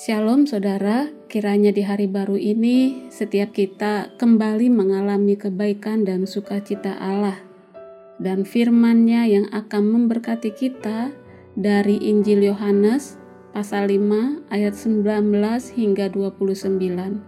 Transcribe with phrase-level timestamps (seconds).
[0.00, 7.36] Shalom saudara, kiranya di hari baru ini setiap kita kembali mengalami kebaikan dan sukacita Allah
[8.16, 11.12] dan firman-Nya yang akan memberkati kita
[11.52, 13.20] dari Injil Yohanes
[13.52, 15.04] pasal 5 ayat 19
[15.76, 17.20] hingga 29.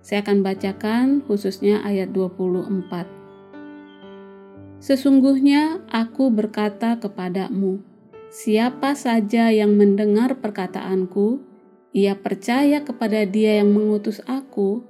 [0.00, 4.80] Saya akan bacakan khususnya ayat 24.
[4.80, 7.84] Sesungguhnya aku berkata kepadamu,
[8.32, 11.55] siapa saja yang mendengar perkataanku
[11.94, 14.82] ia percaya kepada Dia yang mengutus aku,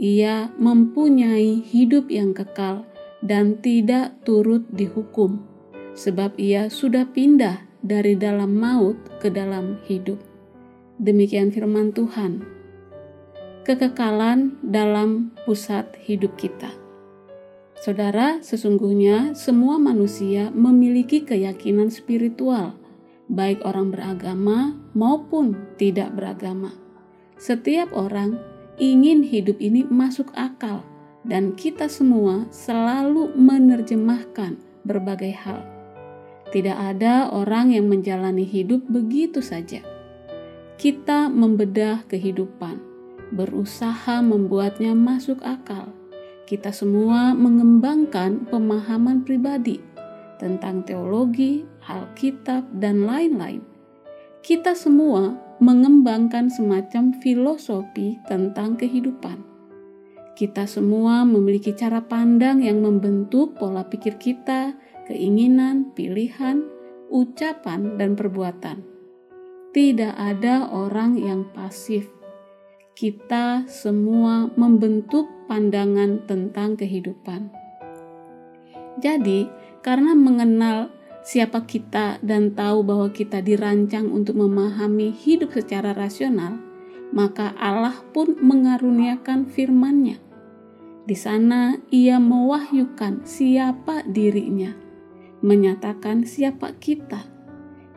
[0.00, 2.88] ia mempunyai hidup yang kekal
[3.20, 5.44] dan tidak turut dihukum,
[5.92, 10.20] sebab ia sudah pindah dari dalam maut ke dalam hidup.
[11.00, 12.44] Demikian firman Tuhan.
[13.64, 16.72] Kekekalan dalam pusat hidup kita.
[17.80, 22.76] Saudara, sesungguhnya semua manusia memiliki keyakinan spiritual
[23.30, 26.74] baik orang beragama maupun tidak beragama.
[27.38, 28.42] Setiap orang
[28.82, 30.82] ingin hidup ini masuk akal,
[31.22, 35.62] dan kita semua selalu menerjemahkan berbagai hal.
[36.50, 39.86] Tidak ada orang yang menjalani hidup begitu saja.
[40.74, 42.82] Kita membedah kehidupan,
[43.30, 45.94] berusaha membuatnya masuk akal.
[46.50, 49.78] Kita semua mengembangkan pemahaman pribadi
[50.42, 53.64] tentang teologi, Alkitab, dan lain-lain.
[54.40, 59.44] Kita semua mengembangkan semacam filosofi tentang kehidupan.
[60.32, 64.72] Kita semua memiliki cara pandang yang membentuk pola pikir kita,
[65.04, 66.64] keinginan, pilihan,
[67.12, 68.80] ucapan, dan perbuatan.
[69.76, 72.08] Tidak ada orang yang pasif.
[72.96, 77.52] Kita semua membentuk pandangan tentang kehidupan.
[78.98, 79.46] Jadi,
[79.84, 80.88] karena mengenal
[81.20, 86.56] siapa kita dan tahu bahwa kita dirancang untuk memahami hidup secara rasional,
[87.12, 90.18] maka Allah pun mengaruniakan firman-Nya.
[91.04, 94.76] Di sana ia mewahyukan siapa dirinya,
[95.42, 97.26] menyatakan siapa kita.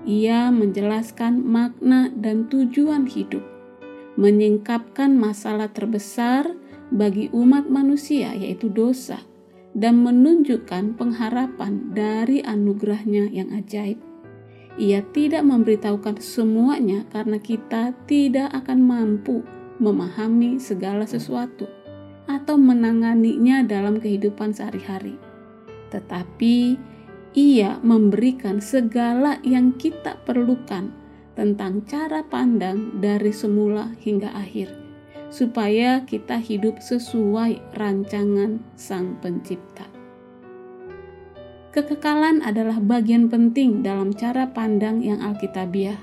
[0.03, 3.43] Ia menjelaskan makna dan tujuan hidup,
[4.19, 6.51] menyingkapkan masalah terbesar
[6.91, 9.23] bagi umat manusia yaitu dosa
[9.73, 13.97] dan menunjukkan pengharapan dari anugerahnya yang ajaib.
[14.77, 19.45] Ia tidak memberitahukan semuanya karena kita tidak akan mampu
[19.77, 21.69] memahami segala sesuatu
[22.25, 25.17] atau menanganinya dalam kehidupan sehari-hari.
[25.93, 26.57] Tetapi
[27.37, 30.89] ia memberikan segala yang kita perlukan
[31.33, 34.82] tentang cara pandang dari semula hingga akhir
[35.33, 39.89] supaya kita hidup sesuai rancangan Sang Pencipta.
[41.73, 45.97] Kekekalan adalah bagian penting dalam cara pandang yang alkitabiah.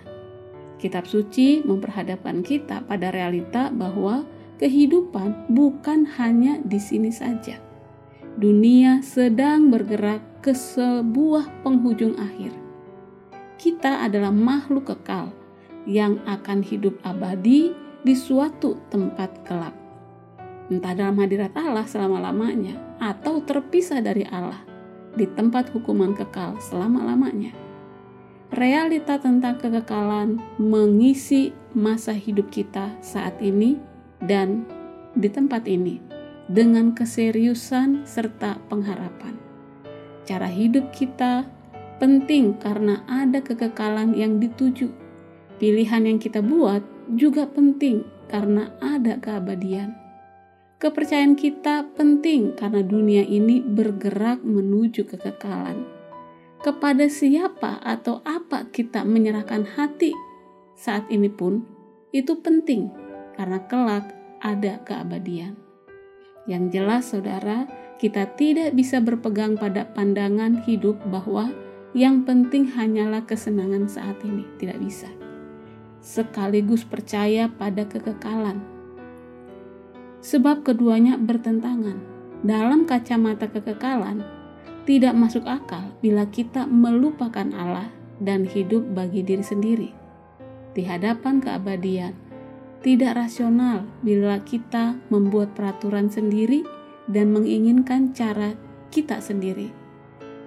[0.83, 4.27] Kitab suci memperhadapkan kita pada realita bahwa
[4.59, 7.63] kehidupan bukan hanya di sini saja.
[8.35, 12.51] Dunia sedang bergerak ke sebuah penghujung akhir.
[13.63, 15.31] Kita adalah makhluk kekal
[15.87, 19.77] yang akan hidup abadi di suatu tempat kelak.
[20.71, 24.63] Entah dalam hadirat Allah selama-lamanya atau terpisah dari Allah
[25.19, 27.53] di tempat hukuman kekal selama-lamanya.
[28.51, 33.79] Realita tentang kekekalan mengisi masa hidup kita saat ini
[34.23, 34.67] dan
[35.15, 36.03] di tempat ini
[36.51, 39.39] dengan keseriusan serta pengharapan.
[40.27, 41.47] Cara hidup kita
[42.03, 44.91] penting karena ada kekekalan yang dituju.
[45.63, 46.83] Pilihan yang kita buat
[47.15, 49.95] juga penting karena ada keabadian.
[50.81, 55.85] Kepercayaan kita penting karena dunia ini bergerak menuju kekekalan.
[56.61, 60.13] Kepada siapa atau apa kita menyerahkan hati
[60.77, 61.65] saat ini pun
[62.17, 62.89] itu penting
[63.37, 65.57] karena kelak ada keabadian.
[66.49, 67.69] Yang jelas, saudara,
[68.01, 71.53] kita tidak bisa berpegang pada pandangan hidup bahwa
[71.93, 74.49] yang penting hanyalah kesenangan saat ini.
[74.57, 75.30] Tidak bisa
[76.01, 78.61] sekaligus percaya pada kekekalan.
[80.21, 81.97] Sebab keduanya bertentangan.
[82.41, 84.25] Dalam kacamata kekekalan,
[84.89, 89.91] tidak masuk akal bila kita melupakan Allah dan hidup bagi diri sendiri.
[90.73, 92.17] Di hadapan keabadian,
[92.81, 96.65] tidak rasional bila kita membuat peraturan sendiri
[97.13, 98.57] dan menginginkan cara
[98.89, 99.69] kita sendiri.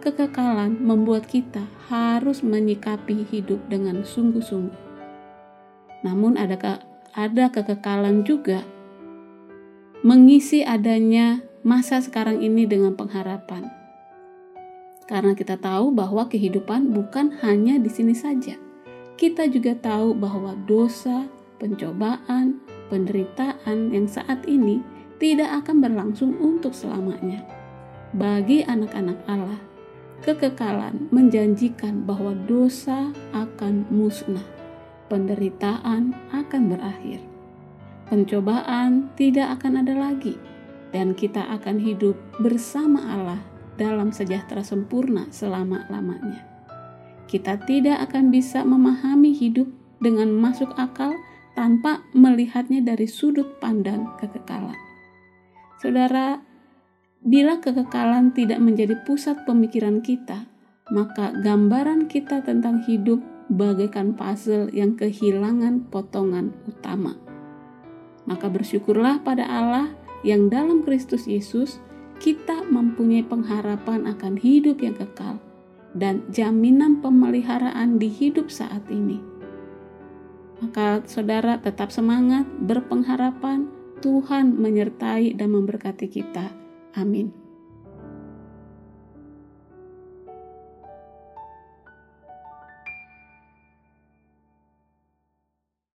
[0.02, 4.93] Kekekalan membuat kita harus menyikapi hidup dengan sungguh-sungguh
[6.04, 6.72] namun ada ke,
[7.16, 8.62] ada kekekalan juga
[10.04, 13.72] mengisi adanya masa sekarang ini dengan pengharapan.
[15.08, 18.60] Karena kita tahu bahwa kehidupan bukan hanya di sini saja.
[19.16, 21.24] Kita juga tahu bahwa dosa,
[21.64, 22.60] pencobaan,
[22.92, 24.84] penderitaan yang saat ini
[25.24, 27.40] tidak akan berlangsung untuk selamanya.
[28.12, 29.62] Bagi anak-anak Allah,
[30.20, 34.44] kekekalan menjanjikan bahwa dosa akan musnah,
[35.14, 37.22] penderitaan akan berakhir,
[38.10, 40.34] pencobaan tidak akan ada lagi,
[40.90, 43.42] dan kita akan hidup bersama Allah
[43.78, 46.42] dalam sejahtera sempurna selama-lamanya.
[47.30, 49.70] Kita tidak akan bisa memahami hidup
[50.02, 51.14] dengan masuk akal
[51.54, 54.78] tanpa melihatnya dari sudut pandang kekekalan.
[55.78, 56.42] Saudara,
[57.22, 60.50] bila kekekalan tidak menjadi pusat pemikiran kita,
[60.90, 63.22] maka gambaran kita tentang hidup
[63.52, 67.20] bagaikan puzzle yang kehilangan potongan utama.
[68.24, 69.92] Maka bersyukurlah pada Allah
[70.24, 71.84] yang dalam Kristus Yesus
[72.24, 75.44] kita mempunyai pengharapan akan hidup yang kekal
[75.92, 79.34] dan jaminan pemeliharaan di hidup saat ini
[80.64, 83.68] maka saudara tetap semangat, berpengharapan,
[84.00, 86.56] Tuhan menyertai dan memberkati kita.
[86.96, 87.43] Amin.